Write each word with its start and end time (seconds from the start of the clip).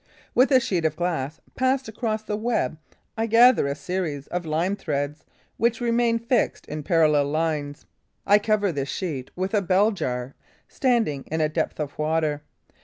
With 0.33 0.49
a 0.51 0.59
sheet 0.59 0.83
of 0.83 0.95
glass 0.95 1.39
passed 1.53 1.87
across 1.87 2.23
the 2.23 2.35
web, 2.35 2.75
I 3.15 3.27
gather 3.27 3.67
a 3.67 3.75
series 3.75 4.25
of 4.29 4.47
lime 4.47 4.75
threads 4.75 5.25
which 5.57 5.79
remain 5.79 6.17
fixed 6.17 6.65
in 6.65 6.81
parallel 6.81 7.25
lines. 7.25 7.85
I 8.25 8.39
cover 8.39 8.71
this 8.71 8.89
sheet 8.89 9.29
with 9.35 9.53
a 9.53 9.61
bell 9.61 9.91
jar 9.91 10.33
standing 10.67 11.25
in 11.27 11.39
a 11.39 11.49
depth 11.49 11.79
of 11.79 11.99
water. 11.99 12.41